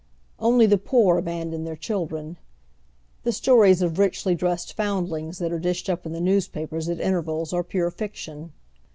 Only 0.39 0.65
the 0.65 0.79
poor 0.79 1.19
abandon 1.19 1.63
their 1.63 1.75
children. 1.75 2.37
The 3.21 3.31
sto 3.31 3.53
ries 3.61 3.83
of 3.83 3.99
richly 3.99 4.33
dressed 4.33 4.73
foundlings 4.73 5.37
that 5.37 5.51
are 5.51 5.59
dished 5.59 5.91
up 5.91 6.07
in 6.07 6.11
the 6.11 6.19
newspapers 6.19 6.89
at 6.89 6.99
intervals 6.99 7.53
are 7.53 7.61
pure 7.63 7.91
fiction. 7.91 8.51